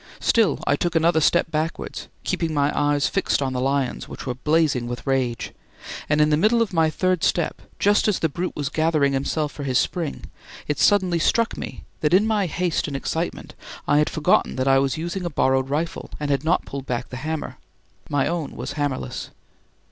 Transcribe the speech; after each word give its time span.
Still 0.19 0.57
I 0.65 0.75
took 0.75 0.95
another 0.95 1.21
step 1.21 1.51
backwards, 1.51 2.07
keeping 2.23 2.55
my 2.55 2.71
eyes 2.75 3.07
fixed 3.07 3.39
on 3.39 3.53
the 3.53 3.61
lion's, 3.61 4.07
which 4.07 4.25
were 4.25 4.33
blazing 4.33 4.87
with 4.87 5.05
rage; 5.05 5.51
and 6.09 6.19
in 6.19 6.31
the 6.31 6.37
middle 6.37 6.59
of 6.59 6.73
my 6.73 6.89
third 6.89 7.23
step, 7.23 7.61
just 7.77 8.07
as 8.07 8.17
the 8.17 8.27
brute 8.27 8.55
was 8.55 8.69
gathering 8.69 9.13
himself 9.13 9.51
for 9.51 9.61
his 9.61 9.77
spring, 9.77 10.23
it 10.67 10.79
suddenly 10.79 11.19
struck 11.19 11.55
me 11.55 11.83
that 11.99 12.15
in 12.15 12.25
my 12.25 12.47
haste 12.47 12.87
and 12.87 12.97
excitement, 12.97 13.53
I 13.87 13.99
had 13.99 14.09
forgotten 14.09 14.55
that 14.55 14.67
I 14.67 14.79
was 14.79 14.97
using 14.97 15.23
a 15.23 15.29
borrowed 15.29 15.69
rifle 15.69 16.09
and 16.19 16.31
had 16.31 16.43
not 16.43 16.65
pulled 16.65 16.87
back 16.87 17.09
the 17.09 17.17
hammer 17.17 17.57
(my 18.09 18.27
own 18.27 18.55
was 18.55 18.71
hammerless). 18.71 19.29